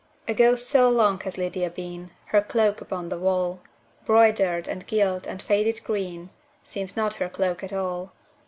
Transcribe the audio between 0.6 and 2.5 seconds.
so long has Lydia been, Her